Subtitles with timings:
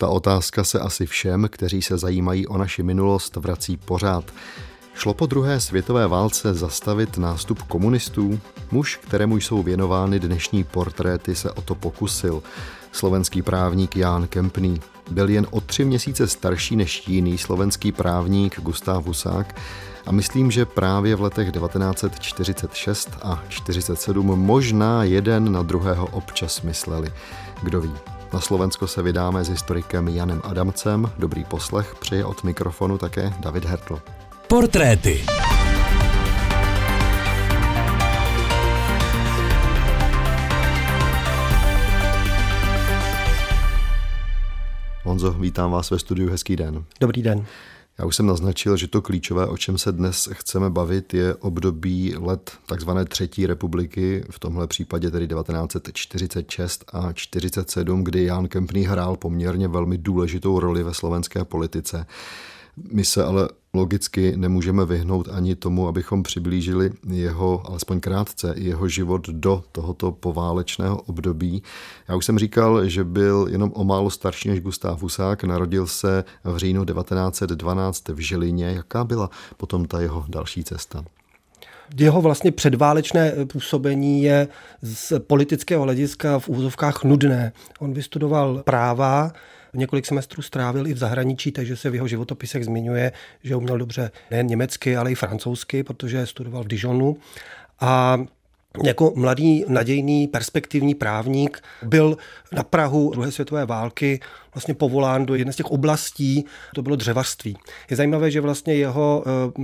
[0.00, 4.24] Ta otázka se asi všem, kteří se zajímají o naši minulost, vrací pořád.
[4.94, 8.40] Šlo po druhé světové válce zastavit nástup komunistů?
[8.70, 12.42] Muž, kterému jsou věnovány dnešní portréty, se o to pokusil.
[12.92, 19.06] Slovenský právník Ján Kempný byl jen o tři měsíce starší než jiný slovenský právník Gustav
[19.06, 19.60] Husák
[20.06, 27.12] a myslím, že právě v letech 1946 a 47 možná jeden na druhého občas mysleli.
[27.62, 28.19] Kdo ví.
[28.32, 31.10] Na Slovensko se vydáme s historikem Janem Adamcem.
[31.18, 34.02] Dobrý poslech přeje od mikrofonu také David Hertl.
[34.48, 35.24] Portréty.
[45.02, 46.84] Honzo, vítám vás ve studiu, hezký den.
[47.00, 47.46] Dobrý den.
[48.00, 52.14] Já už jsem naznačil, že to klíčové, o čem se dnes chceme bavit, je období
[52.18, 59.16] let takzvané třetí republiky, v tomhle případě tedy 1946 a 47, kdy Jan Kempný hrál
[59.16, 62.06] poměrně velmi důležitou roli ve slovenské politice.
[62.92, 69.28] My se ale logicky nemůžeme vyhnout ani tomu, abychom přiblížili jeho, alespoň krátce, jeho život
[69.28, 71.62] do tohoto poválečného období.
[72.08, 76.24] Já už jsem říkal, že byl jenom o málo starší než Gustav Husák, narodil se
[76.44, 78.66] v říjnu 1912 v Žilině.
[78.66, 81.04] Jaká byla potom ta jeho další cesta?
[81.98, 84.48] jeho vlastně předválečné působení je
[84.82, 87.52] z politického hlediska v úzovkách nudné.
[87.78, 89.32] On vystudoval práva,
[89.74, 94.10] několik semestrů strávil i v zahraničí, takže se v jeho životopisech zmiňuje, že uměl dobře
[94.30, 97.16] nejen německy, ale i francouzsky, protože studoval v Dijonu.
[97.80, 98.18] A
[98.82, 102.16] jako mladý, nadějný, perspektivní právník byl
[102.52, 104.20] na Prahu druhé světové války
[104.54, 107.56] vlastně povolán do jedné z těch oblastí, to bylo dřevařství.
[107.90, 109.62] Je zajímavé, že vlastně jeho, eh,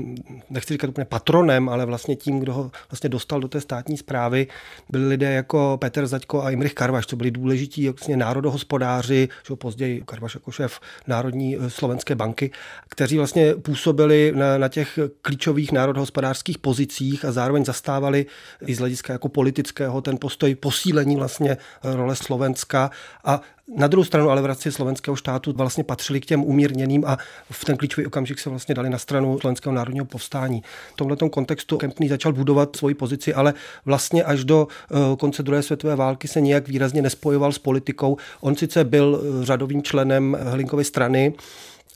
[0.50, 4.46] nechci říkat úplně patronem, ale vlastně tím, kdo ho vlastně dostal do té státní zprávy,
[4.88, 10.02] byli lidé jako Petr Zaďko a Imrich Karvaš, co byli důležití vlastně národohospodáři, že později
[10.06, 12.50] Karvaš jako šéf Národní eh, slovenské banky,
[12.88, 18.26] kteří vlastně působili na, na těch klíčových národohospodářských pozicích a zároveň zastávali
[18.66, 22.90] i z hlediska jako politického ten postoj posílení vlastně role Slovenska
[23.24, 23.40] a
[23.76, 27.18] na druhou stranu ale v rámci slovenského štátu vlastně patřili k těm umírněným a
[27.50, 30.62] v ten klíčový okamžik se vlastně dali na stranu slovenského národního povstání.
[30.92, 33.54] V tomto kontextu Kempný začal budovat svoji pozici, ale
[33.84, 38.16] vlastně až do eh, konce druhé světové války se nijak výrazně nespojoval s politikou.
[38.40, 41.34] On sice byl eh, řadovým členem Hlinkovy strany,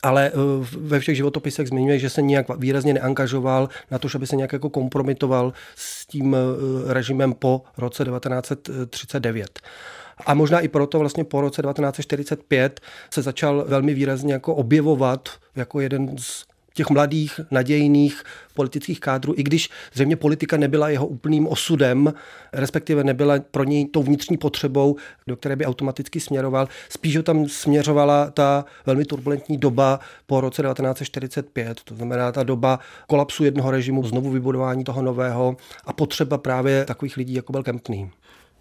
[0.02, 0.32] ale eh,
[0.76, 4.70] ve všech životopisech zmiňuje, že se nějak výrazně neangažoval na to, aby se nějak jako
[4.70, 6.36] kompromitoval s tím
[6.86, 9.60] režimem po roce 1939.
[10.26, 15.80] A možná i proto vlastně po roce 1945 se začal velmi výrazně jako objevovat jako
[15.80, 18.22] jeden z těch mladých, nadějných
[18.54, 22.12] politických kádrů, i když zřejmě politika nebyla jeho úplným osudem,
[22.52, 26.68] respektive nebyla pro něj tou vnitřní potřebou, do které by automaticky směroval.
[26.88, 32.78] Spíš ho tam směřovala ta velmi turbulentní doba po roce 1945, to znamená ta doba
[33.06, 38.10] kolapsu jednoho režimu, znovu vybudování toho nového a potřeba právě takových lidí, jako byl Kempný.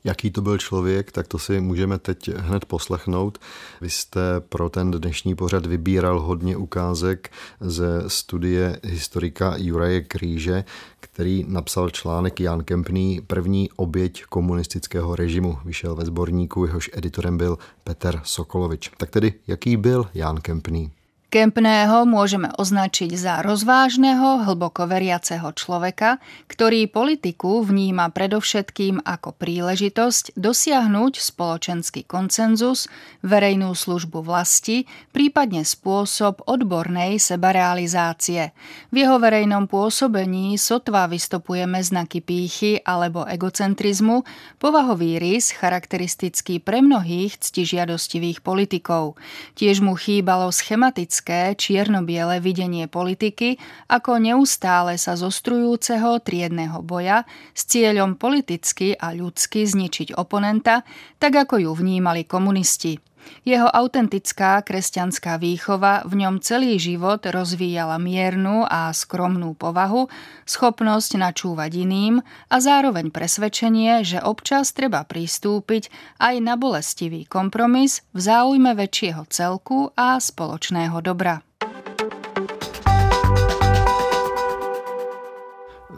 [0.03, 3.37] Jaký to byl člověk, tak to si můžeme teď hned poslechnout.
[3.81, 10.63] Vy jste pro ten dnešní pořad vybíral hodně ukázek ze studie historika Juraje Kríže,
[10.99, 15.57] který napsal článek Jan Kempný, první oběť komunistického režimu.
[15.65, 18.91] Vyšel ve sborníku, jehož editorem byl Peter Sokolovič.
[18.97, 20.91] Tak tedy, jaký byl Jan Kempný?
[21.29, 26.17] Kempného môžeme označiť za rozvážneho, hlboko veriaceho človeka,
[26.49, 32.89] ktorý politiku vníma predovšetkým ako príležitosť dosiahnuť spoločenský koncenzus,
[33.21, 38.49] verejnú službu vlasti, prípadne spôsob odbornej sebarealizácie.
[38.89, 44.25] V jeho verejnom pôsobení sotva vystupujeme znaky pýchy alebo egocentrizmu,
[44.57, 49.13] povahový rys charakteristický pre mnohých ctižiadostivých politikov.
[49.53, 53.59] Tiež mu chýbalo schematické klasické čierno-biele videnie politiky
[53.91, 60.87] ako neustále sa zostrujúceho triedného boja s cieľom politicky a ľudsky zničiť oponenta,
[61.19, 63.08] tak ako ju vnímali komunisti.
[63.45, 70.11] Jeho autentická kresťanská výchova v ňom celý život rozvíjala miernu a skromnú povahu,
[70.45, 75.89] schopnosť načúvať iným a zároveň presvedčenie, že občas treba pristúpiť
[76.19, 81.41] aj na bolestivý kompromis v záujme väčšieho celku a spoločného dobra.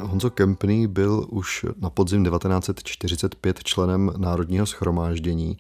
[0.02, 5.58] Honzo Kempný byl už na podzim 1945 členem Národního schromáždění.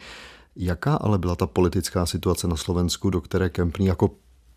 [0.55, 4.09] Jaká ale byla ta politická situace na Slovensku, do které Kempný jako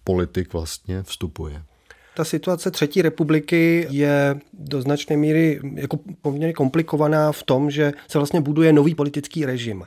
[0.05, 1.63] politik vlastně vstupuje?
[2.17, 8.19] Ta situace Třetí republiky je do značné míry jako poměrně komplikovaná v tom, že se
[8.19, 9.85] vlastně buduje nový politický režim.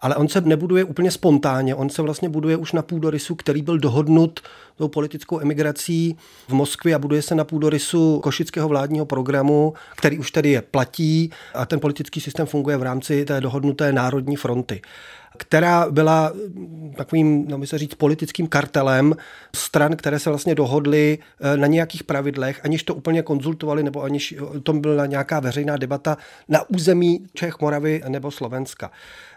[0.00, 3.78] ale on se nebuduje úplně spontánně, on se vlastně buduje už na půdorysu, který byl
[3.78, 4.40] dohodnut
[4.76, 6.16] tou politickou emigrací
[6.48, 11.30] v Moskvě a buduje se na půdorysu košického vládního programu, který už tady je platí
[11.54, 14.82] a ten politický systém funguje v rámci té dohodnuté Národní fronty
[15.36, 16.32] která byla
[16.96, 19.14] takovým, no se říct, politickým kartelem
[19.56, 24.34] stran, které se vlastně dohodly eh, na nějakých pravidlech, aniž to úplně konzultovali, nebo aniž
[24.62, 26.16] to byla nějaká veřejná debata
[26.48, 28.90] na území Čech, Moravy nebo Slovenska.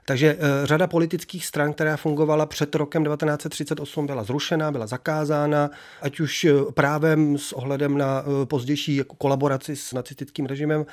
[0.05, 5.28] Takže eh, řada politických stran, která fungovala před rokem 1938, byla zrušena, byla zakázána,
[6.01, 10.85] ať už eh, právem s ohledem na eh, pozdější jako kolaboraci s nacistickým režimem,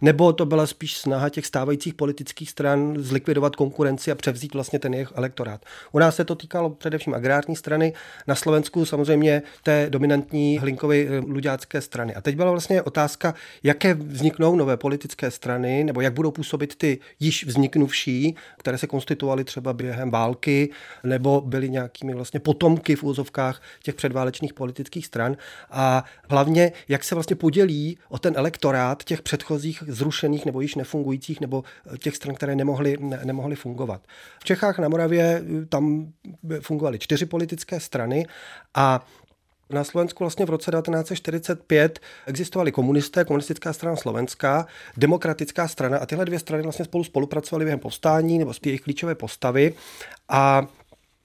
[0.00, 4.94] nebo to byla spíš snaha těch stávajících politických stran zlikvidovat konkurenci a převzít vlastně ten
[4.94, 5.64] jejich elektorát.
[5.92, 7.92] U nás se to týkalo především agrární strany,
[8.26, 12.14] na Slovensku samozřejmě té dominantní Hlinkovy luďácké strany.
[12.14, 16.98] A teď byla vlastně otázka, jaké vzniknou nové politické strany, nebo jak budou působit ty
[17.20, 20.70] již vzniknuvší, které se konstituovaly třeba během války
[21.04, 25.36] nebo byly nějakými vlastně potomky v úzovkách těch předválečných politických stran
[25.70, 31.40] a hlavně, jak se vlastně podělí o ten elektorát těch předchozích zrušených nebo již nefungujících
[31.40, 31.64] nebo
[31.98, 34.02] těch stran, které nemohly, ne, nemohly fungovat.
[34.40, 36.12] V Čechách na Moravě tam
[36.60, 38.26] fungovaly čtyři politické strany
[38.74, 39.06] a
[39.70, 44.66] na Slovensku vlastně v roce 1945 existovaly komunisté, komunistická strana Slovenská,
[44.96, 49.74] demokratická strana a tyhle dvě strany vlastně spolu spolupracovaly během povstání nebo jejich klíčové postavy
[50.28, 50.66] a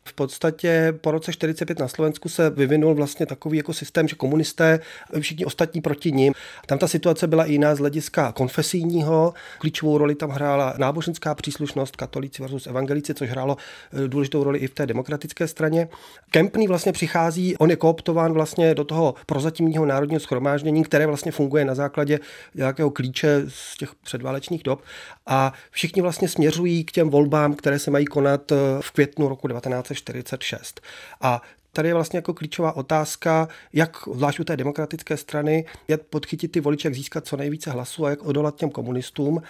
[0.06, 4.80] v podstatě po roce 45 na Slovensku se vyvinul vlastně takový jako systém, že komunisté,
[5.20, 6.34] všichni ostatní proti ním.
[6.66, 9.34] Tam ta situace byla jiná z hlediska konfesijního.
[9.60, 13.58] Klíčovou roli tam hrála náboženská příslušnost, katolíci versus evangelici, což hrálo
[13.94, 15.88] eh, důležitou roli i v té demokratické straně.
[16.32, 21.66] Kempný vlastně přichází, on je kooptován vlastně do toho prozatímního národního schromáždění, které vlastně funguje
[21.66, 22.20] na základě
[22.56, 24.82] nějakého klíče z těch předválečných dob
[25.26, 29.48] a všichni vlastně směřují k těm volbám, které se mají konat eh, v květnu roku
[29.48, 30.82] 19 46.
[31.22, 31.42] A
[31.74, 36.60] tady je vlastně jako klíčová otázka, jak zvlášť u té demokratické strany, jak podchytit ty
[36.60, 39.42] voliče, jak získat co nejvíce hlasů a jak odolat těm komunistům.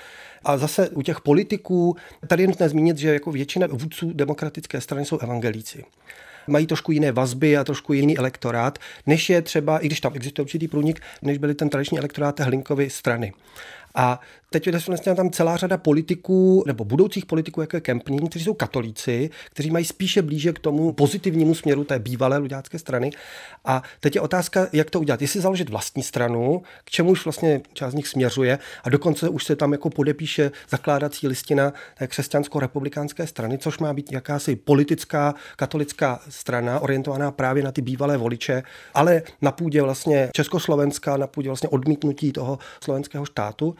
[0.43, 1.95] A zase u těch politiků,
[2.27, 5.85] tady je nutné zmínit, že jako většina vůdců demokratické strany jsou evangelíci
[6.47, 10.43] mají trošku jiné vazby a trošku jiný elektorát, než je třeba, i když tam existuje
[10.43, 13.33] určitý průnik, než byly ten tradiční elektorát Hlinkovy strany.
[13.95, 14.19] A
[14.49, 18.53] teď je vlastně tam celá řada politiků, nebo budoucích politiků, jako je Kempný, kteří jsou
[18.53, 23.11] katolíci, kteří mají spíše blíže k tomu pozitivnímu směru té bývalé ludácké strany.
[23.65, 25.21] A teď je otázka, jak to udělat.
[25.21, 29.45] Jestli založit vlastní stranu, k čemu už vlastně část z nich směřuje, a dokonce už
[29.45, 36.19] se tam jako podepíše zakládací listina té křesťansko-republikánské strany, což má být jakási politická katolická
[36.29, 38.63] strana, orientovaná právě na ty bývalé voliče,
[38.93, 43.75] ale na půdě vlastně Československa, na půdě vlastně odmítnutí toho slovenského štátu.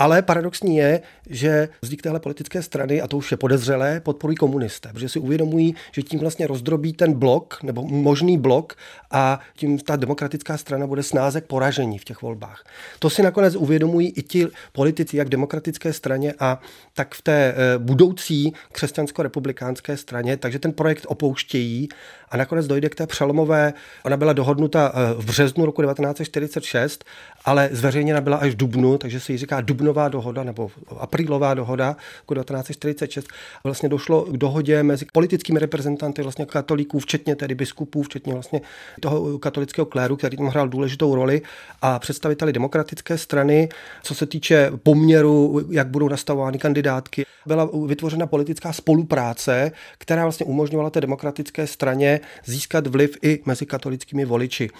[0.00, 1.00] Ale paradoxní je,
[1.30, 5.74] že vznik téhle politické strany, a to už je podezřelé, podporují komunisté, protože si uvědomují,
[5.92, 8.76] že tím vlastně rozdrobí ten blok, nebo možný blok,
[9.10, 12.64] a tím ta demokratická strana bude snáze k poražení v těch volbách.
[12.98, 16.60] To si nakonec uvědomují i ti politici, jak v demokratické straně a
[16.94, 21.88] tak v té eh, budoucí křesťansko-republikánské straně, takže ten projekt opouštějí
[22.30, 23.72] a nakonec dojde k té přelomové,
[24.04, 27.04] ona byla dohodnuta eh, v březnu roku 1946,
[27.44, 31.96] ale zveřejněna byla až v dubnu, takže se jí říká dubnová dohoda nebo aprílová dohoda
[32.20, 33.28] roku 1946.
[33.64, 38.60] Vlastně došlo k dohodě mezi politickými reprezentanty vlastně katolíků, včetně tedy biskupů, včetně vlastně
[39.00, 41.42] toho katolického kléru, který tam hrál důležitou roli
[41.82, 43.68] a představiteli demokratické strany,
[44.02, 47.26] co se týče poměru, jak budou nastavovány kandidátky.
[47.46, 54.24] Byla vytvořena politická spolupráce, která vlastně umožňovala té demokratické straně získat vliv i mezi katolickými
[54.24, 54.70] voliči.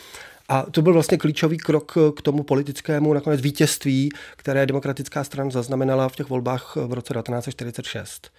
[0.50, 6.08] A to byl vlastně klíčový krok k tomu politickému nakonec vítězství, které demokratická strana zaznamenala
[6.08, 8.30] v těch volbách v roce 1946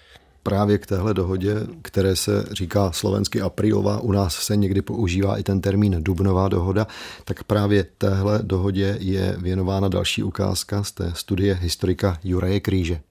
[0.44, 5.44] právě k téhle dohodě, které se říká slovensky aprílová, u nás se někdy používá i
[5.44, 6.88] ten termín dubnová dohoda,
[7.26, 13.02] tak právě téhle dohodě je věnována další ukázka z té studie historika Juraje Kríže.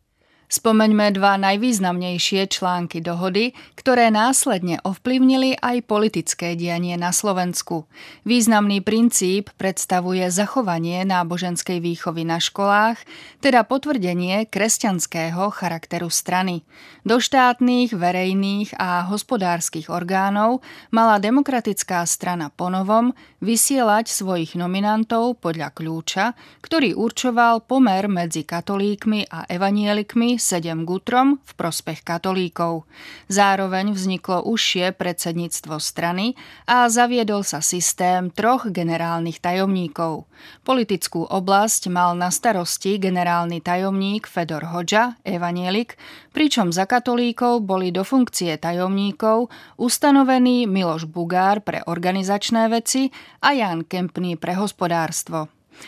[0.51, 7.87] Spomeňme dva najvýznamnejšie články dohody, ktoré následne ovplyvnili aj politické dianie na Slovensku.
[8.27, 12.99] Významný princíp predstavuje zachovanie náboženskej výchovy na školách,
[13.39, 16.67] teda potvrdenie kresťanského charakteru strany.
[17.07, 26.37] Do štátnych, verejných a hospodárskych orgánov mala demokratická strana ponovom vysielať svojich nominantov podľa kľúča,
[26.61, 32.85] ktorý určoval pomer medzi katolíkmi a evanielikmi sedem gutrom v prospech katolíkov.
[33.33, 36.37] Zároveň vzniklo užšie predsedníctvo strany
[36.69, 40.29] a zaviedol sa systém troch generálnych tajomníkov.
[40.65, 46.01] Politickú oblasť mal na starosti generálny tajomník Fedor Hodža, evanielik,
[46.33, 53.87] pričom za katolíkov boli do funkcie tajomníkov ustanovení Miloš Bugár pre organizačné veci a Jan
[53.87, 55.47] Kempný pre hospodárstvo.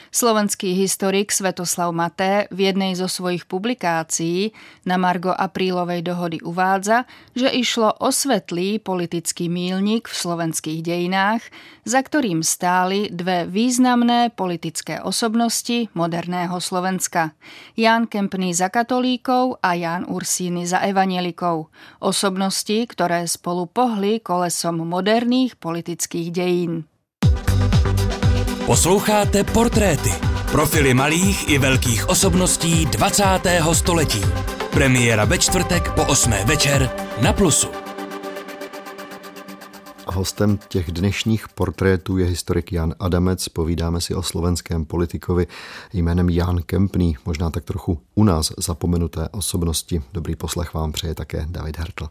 [0.08, 4.52] Slovenský historik Svetoslav Maté v jednej zo svojich publikácií
[4.88, 7.04] na Margo aprílovej dohody uvádza,
[7.36, 11.42] že išlo o svetlý politický mílnik v slovenských dejinách,
[11.84, 17.34] za ktorým stáli dve významné politické osobnosti moderného Slovenska.
[17.76, 21.68] Jan Kempný za katolíkov a Jan Ursíny za evanielikov.
[21.98, 26.91] Osobnosti, ktoré spolu pohli kolesom moderných politických dejín.
[28.72, 30.10] Posloucháte Portréty.
[30.52, 33.24] Profily malých i velkých osobností 20.
[33.72, 34.20] století.
[34.70, 36.32] Premiéra ve čtvrtek po 8.
[36.32, 36.90] večer
[37.22, 37.68] na Plusu.
[40.06, 43.48] Hostem těch dnešních portrétů je historik Jan Adamec.
[43.48, 45.46] Povídáme si o slovenském politikovi
[45.92, 50.02] jménem Jan Kempný, možná tak trochu u nás zapomenuté osobnosti.
[50.12, 52.08] Dobrý poslech vám přeje také David Hertl.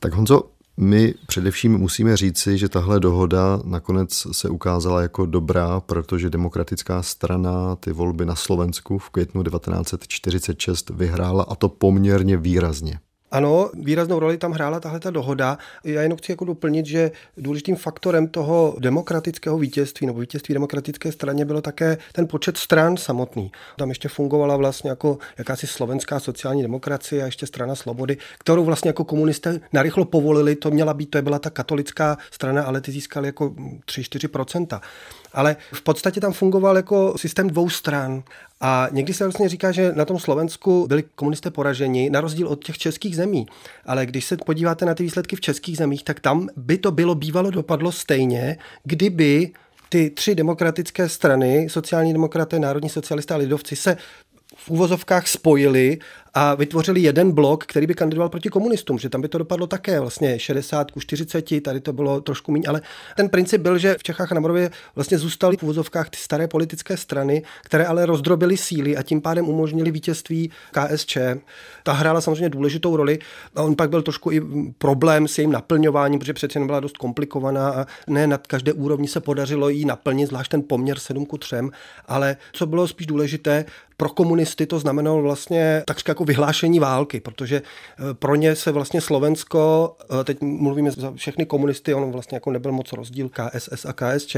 [0.00, 0.42] Tak Honzo,
[0.80, 7.76] my především musíme říci, že tahle dohoda nakonec se ukázala jako dobrá, protože demokratická strana
[7.76, 13.00] ty volby na Slovensku v květnu 1946 vyhrála a to poměrně výrazně.
[13.30, 15.58] Ano, výraznou roli tam hrála tahle ta dohoda.
[15.84, 21.44] Já jenom chci jako doplnit, že důležitým faktorem toho demokratického vítězství nebo vítězství demokratické straně
[21.44, 23.52] bylo také ten počet stran samotný.
[23.76, 28.88] Tam ještě fungovala vlastně jako jakási slovenská sociální demokracie a ještě strana Slobody, kterou vlastně
[28.88, 30.56] jako komunisté narychlo povolili.
[30.56, 33.48] To měla být, to byla ta katolická strana, ale ty získali jako
[33.86, 34.80] 3-4%
[35.32, 38.22] ale v podstatě tam fungoval jako systém dvou stran.
[38.60, 42.64] A někdy se vlastně říká, že na tom Slovensku byli komunisté poraženi, na rozdíl od
[42.64, 43.46] těch českých zemí.
[43.86, 47.14] Ale když se podíváte na ty výsledky v českých zemích, tak tam by to bylo
[47.14, 49.50] bývalo dopadlo stejně, kdyby
[49.88, 53.96] ty tři demokratické strany, sociální demokraté, národní socialisté a lidovci, se
[54.56, 55.98] v úvozovkách spojili
[56.34, 60.00] a vytvořili jeden blok, který by kandidoval proti komunistům, že tam by to dopadlo také
[60.00, 62.80] vlastně 60 ku 40, tady to bylo trošku méně, ale
[63.16, 66.48] ten princip byl, že v Čechách a na Moravě vlastně zůstaly v úvozovkách ty staré
[66.48, 71.18] politické strany, které ale rozdrobily síly a tím pádem umožnili vítězství KSČ.
[71.82, 73.18] Ta hrála samozřejmě důležitou roli
[73.54, 74.40] a on pak byl trošku i
[74.78, 79.20] problém s jejím naplňováním, protože přece byla dost komplikovaná a ne nad každé úrovni se
[79.20, 81.56] podařilo jí naplnit, zvlášť ten poměr 7 ku 3,
[82.06, 83.64] ale co bylo spíš důležité,
[83.96, 89.00] pro komunisty to znamenalo vlastně takřka jako vyhlášení války, protože eh, pro ně se vlastně
[89.00, 93.92] Slovensko, eh, teď mluvíme za všechny komunisty, on vlastně jako nebyl moc rozdíl KSS a
[93.92, 94.36] KSČ,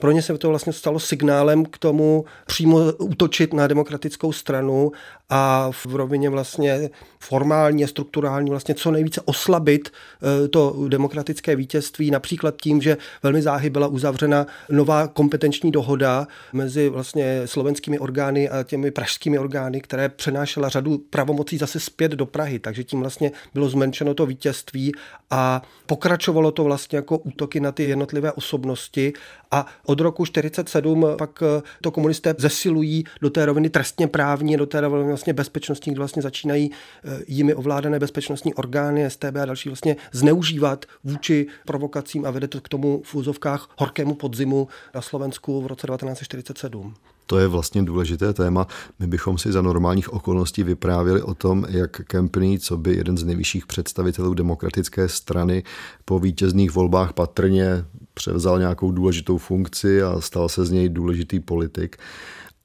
[0.00, 4.92] pro ně se to vlastně stalo signálem k tomu přímo útočit na demokratickou stranu
[5.30, 12.10] a v rovině vlastně formální a strukturální vlastně co nejvíce oslabit eh, to demokratické vítězství,
[12.10, 18.62] například tím, že velmi záhy byla uzavřena nová kompetenční dohoda mezi vlastně slovenskými orgány a
[18.62, 23.68] těmi pražskými orgány, které přenášela řadu pravomocí zase zpět do Prahy, takže tím vlastně bylo
[23.68, 24.92] zmenšeno to vítězství
[25.30, 29.12] a pokračovalo to vlastně jako útoky na ty jednotlivé osobnosti
[29.50, 34.66] a od roku 47 pak eh, to komunisté zesilují do té roviny trestně právní, do
[34.66, 39.68] té roviny vlastně bezpečnostní, kde vlastně začínají eh, jimi ovládané bezpečnostní orgány, STB a další
[39.68, 45.62] vlastně zneužívat vůči provokacím a vede to k tomu v úzovkách horkému podzimu na Slovensku
[45.62, 46.94] v roce 1947.
[47.32, 48.66] To je vlastně důležité téma.
[48.98, 53.24] My bychom si za normálních okolností vyprávěli o tom, jak Kempný, co by jeden z
[53.24, 55.62] nejvyšších představitelů demokratické strany,
[56.04, 57.84] po vítězných volbách patrně
[58.14, 61.96] převzal nějakou důležitou funkci a stal se z něj důležitý politik.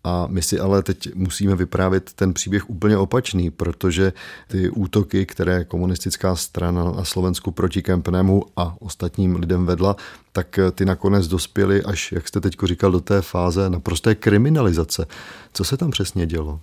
[0.03, 4.13] A my si ale teď musíme vyprávět ten příběh úplně opačný, protože
[4.47, 9.95] ty útoky, které komunistická strana na Slovensku proti Kempnému a ostatním lidem vedla,
[10.31, 15.05] tak ty nakonec dospěly až, jak jste teď říkal, do té fáze naprosté kriminalizace.
[15.53, 16.59] Co se tam přesně dělo?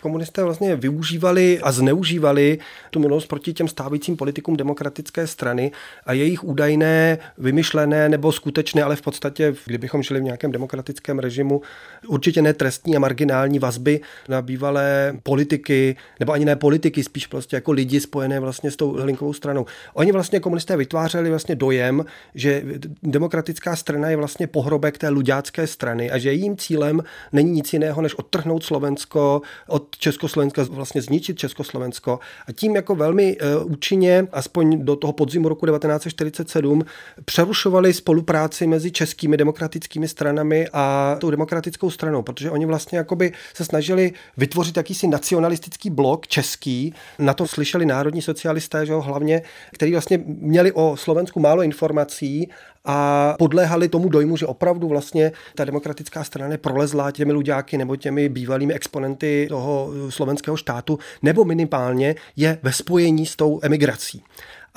[0.00, 2.58] Komunisté vlastně využívali a zneužívali
[2.90, 5.72] tu minulost proti těm stávajícím politikům demokratické strany
[6.06, 11.62] a jejich údajné, vymyšlené nebo skutečné, ale v podstatě, kdybychom žili v nějakém demokratickém režimu,
[12.06, 17.56] určitě ne trestní a marginální vazby na bývalé politiky, nebo ani ne politiky, spíš prostě
[17.56, 19.66] jako lidi spojené vlastně s tou linkovou stranou.
[19.94, 22.62] Oni vlastně komunisté vytvářeli vlastně dojem, že
[23.02, 28.02] demokratická strana je vlastně pohrobek té ludácké strany a že jejím cílem není nic jiného,
[28.02, 32.18] než odtrhnout Slovensko od od Československa vlastně zničit Československo.
[32.46, 36.84] A tím jako velmi uh, účinně, aspoň do toho podzimu roku 1947,
[37.24, 43.64] přerušovali spolupráci mezi českými demokratickými stranami a tou demokratickou stranou, protože oni vlastně jakoby se
[43.64, 49.92] snažili vytvořit jakýsi nacionalistický blok český, na to slyšeli národní socialisté, že jo, hlavně, který
[49.92, 52.48] vlastně měli o Slovensku málo informací
[52.86, 57.96] a podléhali tomu dojmu, že opravdu vlastně ta demokratická strana je prolezlá těmi luďáky nebo
[57.96, 64.22] těmi bývalými exponenty toho slovenského štátu, nebo minimálně je ve spojení s tou emigrací.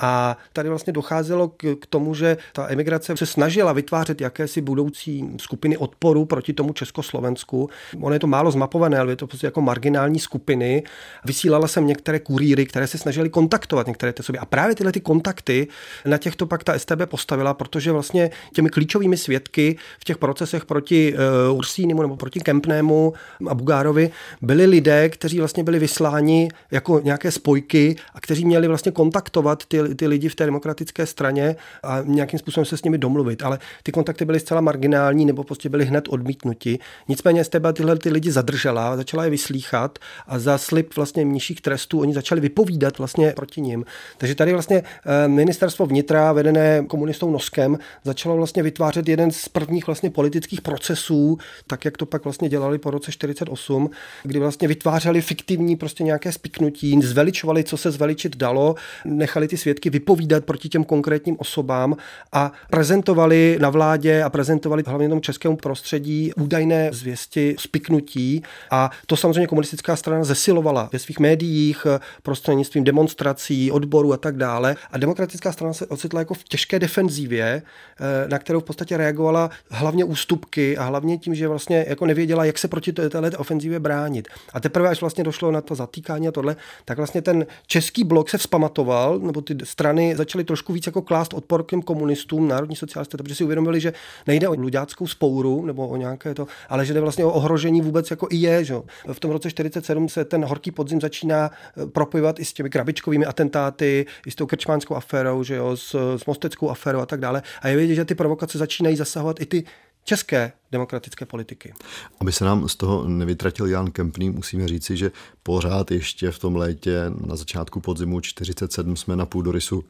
[0.00, 5.30] A tady vlastně docházelo k, k tomu, že ta emigrace se snažila vytvářet jakési budoucí
[5.36, 7.70] skupiny odporu proti tomu Československu.
[8.00, 10.82] Ono je to málo zmapované, ale je to prostě jako marginální skupiny.
[11.24, 14.40] Vysílala jsem některé kuríry, které se snažili kontaktovat některé ty sobě.
[14.40, 15.68] A právě tyhle ty kontakty
[16.04, 21.14] na těchto pak ta STB postavila, protože vlastně těmi klíčovými svědky v těch procesech proti
[21.50, 23.12] uh, Ursínimu nebo proti Kempnému
[23.48, 24.10] a Bugárovi
[24.42, 29.89] byli lidé, kteří vlastně byli vysláni jako nějaké spojky a kteří měli vlastně kontaktovat ty
[29.96, 33.42] ty lidi v té demokratické straně a nějakým způsobem se s nimi domluvit.
[33.42, 36.78] Ale ty kontakty byly zcela marginální nebo prostě byly hned odmítnuti.
[37.08, 42.00] Nicméně Esteba tyhle ty lidi zadržela, začala je vyslýchat a za slib vlastně nižších trestů
[42.00, 43.84] oni začali vypovídat vlastně proti ním.
[44.18, 49.86] Takže tady vlastně eh, ministerstvo vnitra vedené komunistou Noskem začalo vlastně vytvářet jeden z prvních
[49.86, 53.90] vlastně politických procesů, tak jak to pak vlastně dělali po roce 48,
[54.22, 59.79] kdy vlastně vytvářeli fiktivní prostě nějaké spiknutí, zveličovali, co se zveličit dalo, nechali ty svědky
[59.80, 61.96] svědky vypovídat proti těm konkrétním osobám
[62.32, 69.16] a prezentovali na vládě a prezentovali hlavně tomu českému prostředí údajné zvěsti spiknutí a to
[69.16, 71.86] samozřejmě komunistická strana zesilovala ve svých médiích
[72.22, 77.62] prostřednictvím demonstrací, odborů a tak dále a demokratická strana se ocitla jako v těžké defenzívě,
[77.62, 82.44] eh, na kterou v podstatě reagovala hlavně ústupky a hlavně tím, že vlastně jako nevěděla,
[82.44, 84.28] jak se proti této ofenzívě bránit.
[84.52, 88.30] A teprve, až vlastně došlo na to zatýkání a tohle, tak vlastně ten český blok
[88.30, 93.16] se vzpamatoval, nebo ty strany začaly trošku víc jako klást odpor k komunistům, národní socialisté,
[93.16, 93.92] protože si uvědomili, že
[94.26, 98.10] nejde o ludáckou spouru nebo o nějaké to, ale že jde vlastně o ohrožení vůbec
[98.10, 98.64] jako i je.
[98.64, 98.74] Že?
[99.12, 103.26] V tom roce 47 se ten horký podzim začíná eh, propojovat i s těmi krabičkovými
[103.26, 107.42] atentáty, i s tou krčmánskou aférou, že jo, s, s mosteckou aférou a tak dále.
[107.62, 109.64] A je vidět, že ty provokace začínají zasahovat i ty
[110.10, 111.74] české demokratické politiky.
[112.20, 115.12] Aby se nám z toho nevytratil Jan Kempný, musíme říci, že
[115.42, 119.84] pořád ještě v tom létě na začátku podzimu 47 jsme na půdorysu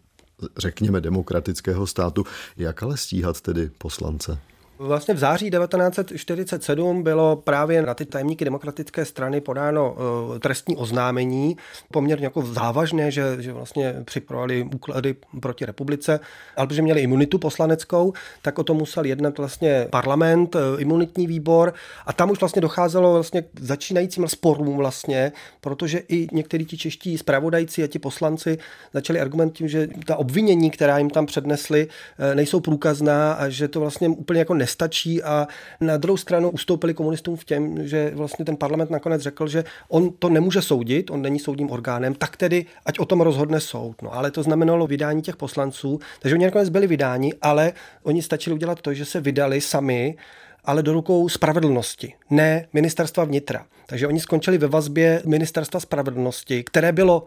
[0.56, 2.24] řekněme demokratického státu.
[2.56, 4.38] Jak ale stíhat tedy poslance?
[4.82, 9.96] Vlastně v září 1947 bylo právě na ty tajemníky demokratické strany podáno
[10.30, 11.56] uh, trestní oznámení,
[11.92, 16.20] poměrně jako závažné, že, že vlastně připravovali úklady proti republice,
[16.56, 18.12] ale protože měli imunitu poslaneckou,
[18.42, 21.74] tak o tom musel jednat vlastně parlament, uh, imunitní výbor.
[22.06, 27.18] A tam už vlastně docházelo vlastně k začínajícím sporům vlastně, protože i někteří ti čeští
[27.18, 28.58] zpravodajci a ti poslanci
[28.94, 33.80] začali argumentovat že ta obvinění, která jim tam přednesli, uh, nejsou průkazná a že to
[33.80, 35.48] vlastně úplně jako nestačí a
[35.80, 40.12] na druhou stranu ustoupili komunistům v těm, že vlastně ten parlament nakonec řekl, že on
[40.18, 44.02] to nemůže soudit, on není soudním orgánem, tak tedy ať o tom rozhodne soud.
[44.02, 48.54] No, ale to znamenalo vydání těch poslanců, takže oni nakonec byli vydáni, ale oni stačili
[48.54, 50.16] udělat to, že se vydali sami
[50.64, 53.66] ale do rukou spravedlnosti, ne ministerstva vnitra.
[53.86, 57.26] Takže oni skončili ve vazbě ministerstva spravedlnosti, které bylo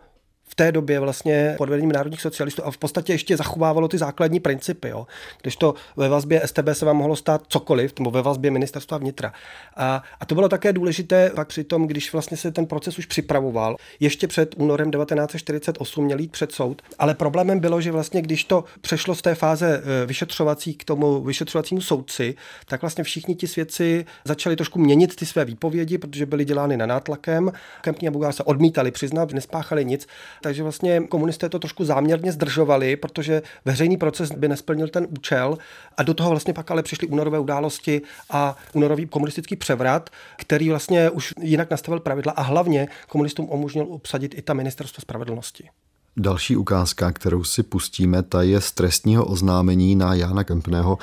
[0.54, 4.40] v té době vlastně pod vedením národních socialistů a v podstatě ještě zachovávalo ty základní
[4.40, 4.90] principy.
[4.90, 5.08] Jo.
[5.42, 9.34] Když to ve vazbě STB se vám mohlo stát cokoliv, nebo ve vazbě ministerstva vnitra.
[9.76, 13.06] A, a to bylo také důležité pak při tom, když vlastně se ten proces už
[13.06, 13.76] připravoval.
[14.00, 18.64] Ještě před únorem 1948 měl jít před soud, ale problémem bylo, že vlastně když to
[18.82, 22.36] přešlo z té fáze e, vyšetřovací k tomu vyšetřovacímu soudci,
[22.66, 26.86] tak vlastně všichni ti svědci začali trošku měnit ty své výpovědi, protože byly dělány na
[26.86, 27.52] nátlakem.
[27.82, 30.08] Kempní a Bugár se odmítali přiznat, nespáchali nic
[30.44, 35.58] takže vlastně komunisté to trošku záměrně zdržovali, protože veřejný proces by nesplnil ten účel
[35.98, 41.10] a do toho vlastně pak ale přišly únorové události a únorový komunistický převrat, který vlastně
[41.10, 45.70] už jinak nastavil pravidla a hlavně komunistům umožnil obsadit i ta ministerstvo spravedlnosti.
[46.18, 50.98] Další ukázka, kterou si pustíme, ta je z trestního oznámení na Jana Kempného.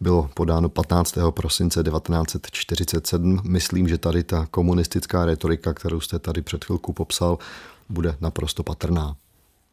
[0.00, 1.18] Bylo podáno 15.
[1.30, 3.40] prosince 1947.
[3.44, 7.38] Myslím, že tady ta komunistická retorika, kterou jste tady před chvilkou popsal,
[7.88, 9.16] bude naprosto patrná.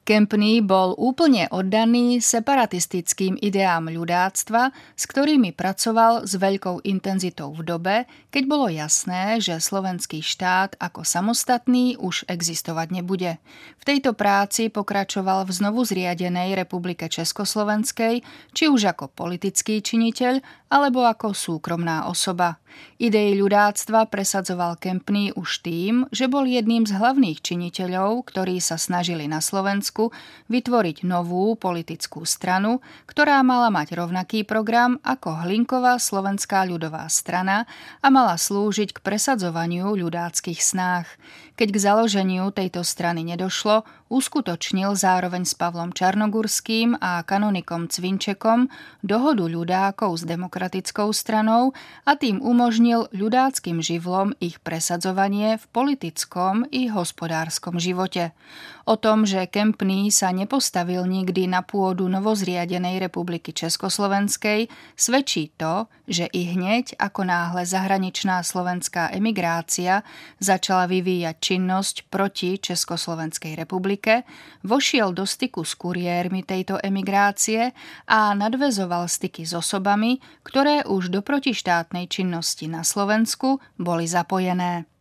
[0.04, 7.96] Kempný bol úplne oddaný separatistickým ideám ľudáctva, s ktorými pracoval s veľkou intenzitou v dobe,
[8.28, 13.40] keď bolo jasné, že slovenský štát ako samostatný už existovať nebude.
[13.80, 21.06] V tejto práci pokračoval v znovu zriadenej Republike Československej, či už ako politický činiteľ, alebo
[21.06, 22.58] ako súkromná osoba.
[22.98, 29.30] Idei ľudáctva presadzoval Kempný už tým, že bol jedným z hlavných činiteľov, ktorí sa snažili
[29.30, 30.10] na Slovensku
[30.50, 37.70] vytvoriť novú politickú stranu, ktorá mala mať rovnaký program ako Hlinková slovenská ľudová strana
[38.02, 41.06] a mala slúžiť k presadzovaniu ľudáckých snách.
[41.54, 48.70] Keď k založeniu tejto strany nedošlo, uskutočnil zároveň s Pavlom Čarnogurským a kanonikom Cvinčekom
[49.02, 51.74] dohodu ľudákov s demokratickou stranou
[52.06, 58.38] a tým umožnil ľudáckým živlom ich presadzovanie v politickom i hospodárskom živote.
[58.84, 64.68] O tom, že Kempný sa nepostavil nikdy na pôdu novozriadenej republiky Československej,
[65.00, 70.04] svedčí to, že i hneď ako náhle zahraničná slovenská emigrácia
[70.44, 74.28] začala vyvíjať činnosť proti Československej republike,
[74.68, 77.72] vošiel do styku s kuriérmi tejto emigrácie
[78.12, 84.92] a nadvezoval styky s osobami, ktoré už do protištátnej činnosti na Slovensku boli zapojené.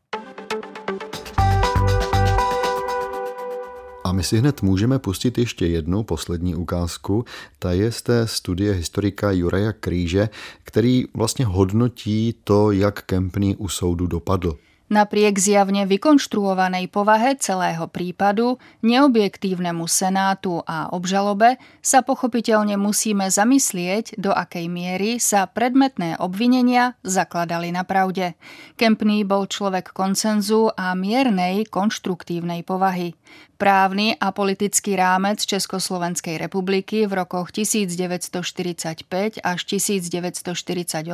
[4.12, 7.24] A my si hned můžeme pustit ještě jednu poslední ukázku.
[7.58, 10.28] Ta je z té studie historika Juraja Kríže,
[10.64, 14.58] který vlastně hodnotí to, jak Kempný u soudu dopadl.
[14.92, 24.36] Napriek zjavne vykonštruovanej povahe celého prípadu, neobjektívnemu senátu a obžalobe sa pochopiteľne musíme zamyslieť, do
[24.36, 28.36] akej miery sa predmetné obvinenia zakladali na pravde.
[28.76, 33.16] Kempný bol človek koncenzu a miernej konštruktívnej povahy.
[33.62, 39.06] Právny a politický rámec Československej republiky v rokoch 1945
[39.38, 41.06] až 1948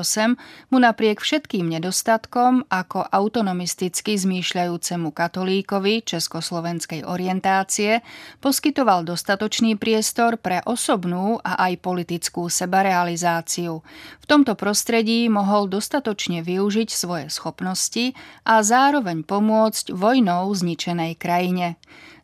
[0.72, 8.00] mu napriek všetkým nedostatkom ako autonomisticky zmýšľajúcemu katolíkovi československej orientácie
[8.40, 13.84] poskytoval dostatočný priestor pre osobnú a aj politickú sebarealizáciu.
[13.84, 18.16] V tomto prostredí mohol dostatočne využiť svoje schopnosti
[18.48, 21.76] a zároveň pomôcť vojnou zničenej krajine.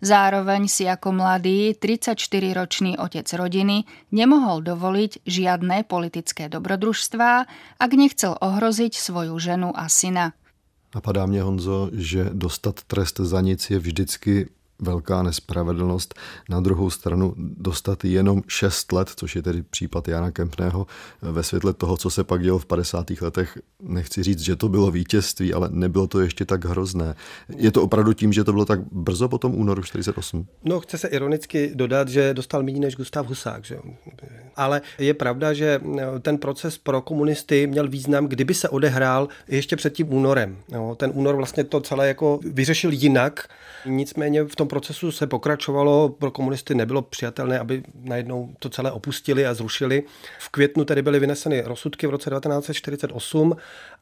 [0.04, 7.32] Zároveň si ako mladý 34-ročný otec rodiny nemohol dovoliť žiadne politické dobrodružstvá,
[7.80, 10.36] ak nechcel ohroziť svoju ženu a syna.
[10.94, 16.14] Napadá mě, Honzo, že dostat trest za nic je vždycky velká nespravedlnost.
[16.48, 20.86] Na druhou stranu dostat jenom 6 let, což je tedy případ Jana Kempného,
[21.22, 23.10] ve světle toho, co se pak dělo v 50.
[23.20, 27.14] letech, nechci říct, že to bylo vítězství, ale nebylo to ještě tak hrozné.
[27.56, 30.46] Je to opravdu tím, že to bylo tak brzo po tom únoru 48?
[30.64, 33.64] No, chce se ironicky dodat, že dostal méně než Gustav Husák.
[33.64, 33.78] Že?
[34.56, 35.80] Ale je pravda, že
[36.22, 40.56] ten proces pro komunisty měl význam, kdyby se odehrál ještě před tím únorem.
[40.72, 43.48] No, ten únor vlastně to celé jako vyřešil jinak,
[43.86, 49.46] nicméně v tom procesu se pokračovalo, pro komunisty nebylo přijatelné, aby najednou to celé opustili
[49.46, 50.02] a zrušili.
[50.38, 53.56] V květnu tedy byly vyneseny rozsudky v roce 1948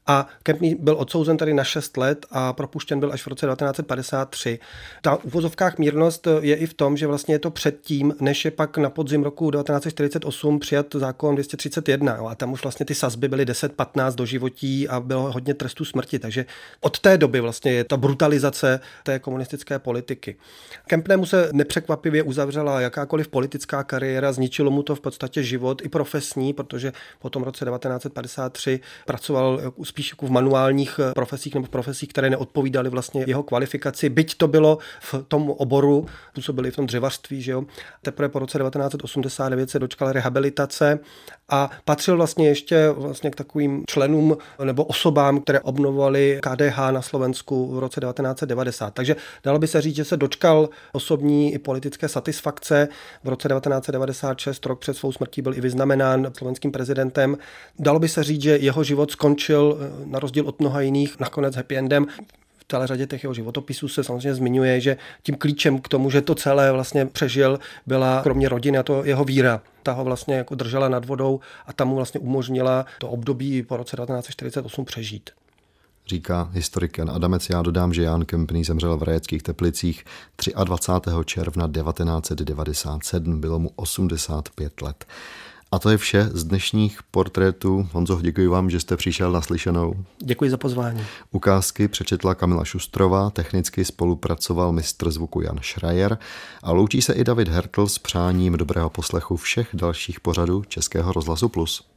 [0.06, 4.58] a Kempný byl odsouzen tady na 6 let a propuštěn byl až v roce 1953.
[5.02, 8.78] Ta uvozovkách mírnost je i v tom, že vlastně je to předtím, než je pak
[8.78, 13.44] na podzim roku 1948 přijat zákon 231 jo, a tam už vlastně ty sazby byly
[13.44, 16.46] 10-15 do životí a bylo hodně trestů smrti, takže
[16.80, 20.36] od té doby vlastně je ta brutalizace té komunistické politiky.
[20.86, 26.52] Kempnému se nepřekvapivě uzavřela jakákoliv politická kariéra, zničilo mu to v podstatě život i profesní,
[26.52, 32.08] protože po tom roce 1953 pracoval spíš jako v manuálních eh, profesích nebo v profesích,
[32.08, 34.08] které neodpovídaly vlastně jeho kvalifikaci.
[34.08, 37.64] Byť to bylo v tom oboru, působili v tom dřevařství, že jo.
[38.02, 40.98] Teprve po roce 1989 se dočkal rehabilitace
[41.48, 47.74] a patřil vlastně ještě vlastně k takovým členům nebo osobám, které obnovovali KDH na Slovensku
[47.74, 48.94] v roce 1990.
[48.94, 50.41] Takže dalo by se říct, že se dočkal
[50.92, 52.88] osobní i politické satisfakce.
[53.24, 57.38] V roce 1996, rok před svou smrtí, byl i vyznamenán slovenským prezidentem.
[57.78, 61.76] Dalo by se říct, že jeho život skončil na rozdíl od mnoha jiných nakonec happy
[61.76, 62.06] endem
[62.62, 66.22] v celé řadě těch jeho životopisů se samozřejmě zmiňuje, že tím klíčem k tomu, že
[66.22, 69.62] to celé vlastně přežil, byla kromě rodiny a to jeho víra.
[69.82, 73.76] Ta ho vlastně jako držela nad vodou a ta mu vlastně umožnila to období po
[73.76, 75.30] roce 1948 přežít.
[76.06, 77.48] Říká historik Jan Adamec.
[77.50, 80.04] Já dodám, že Jan Kempný zemřel v Rajeckých Teplicích
[80.64, 81.10] 23.
[81.24, 83.40] června 1997.
[83.40, 85.04] Bylo mu 85 let.
[85.72, 87.88] A to je vše z dnešních portrétů.
[87.92, 89.94] Honzo, děkuji vám, že jste přišel na slyšenou.
[90.18, 91.04] Děkuji za pozvání.
[91.30, 96.18] Ukázky přečetla Kamila Šustrová, technicky spolupracoval mistr zvuku Jan Schreier
[96.62, 101.48] a loučí se i David Hertl s přáním dobrého poslechu všech dalších pořadů Českého rozhlasu
[101.48, 101.91] Plus.